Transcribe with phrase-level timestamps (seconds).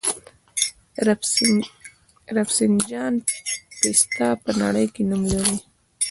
[2.27, 3.13] د رفسنجان
[3.79, 5.57] پسته په نړۍ کې نوم لري.